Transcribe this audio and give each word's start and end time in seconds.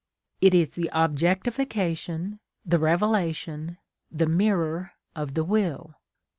It 0.41 0.55
is 0.55 0.73
the 0.73 0.89
objectification, 0.93 2.39
the 2.65 2.79
revelation, 2.79 3.77
the 4.09 4.25
mirror 4.25 4.93
of 5.15 5.35
the 5.35 5.43
will. 5.43 5.93